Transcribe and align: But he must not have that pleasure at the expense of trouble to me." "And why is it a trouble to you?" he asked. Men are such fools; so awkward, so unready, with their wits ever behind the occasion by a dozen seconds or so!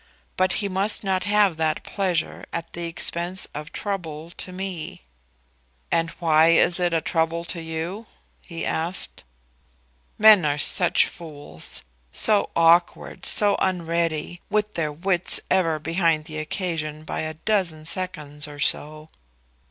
But 0.35 0.53
he 0.53 0.67
must 0.67 1.03
not 1.03 1.25
have 1.25 1.57
that 1.57 1.83
pleasure 1.83 2.43
at 2.51 2.73
the 2.73 2.85
expense 2.87 3.45
of 3.53 3.71
trouble 3.71 4.31
to 4.31 4.51
me." 4.51 5.03
"And 5.91 6.09
why 6.17 6.47
is 6.53 6.79
it 6.79 6.91
a 6.91 7.01
trouble 7.01 7.45
to 7.45 7.61
you?" 7.61 8.07
he 8.41 8.65
asked. 8.65 9.23
Men 10.17 10.43
are 10.43 10.57
such 10.57 11.05
fools; 11.05 11.83
so 12.11 12.49
awkward, 12.55 13.27
so 13.27 13.55
unready, 13.59 14.41
with 14.49 14.73
their 14.73 14.91
wits 14.91 15.39
ever 15.51 15.77
behind 15.77 16.25
the 16.25 16.39
occasion 16.39 17.03
by 17.03 17.19
a 17.19 17.35
dozen 17.35 17.85
seconds 17.85 18.47
or 18.47 18.59
so! 18.59 19.07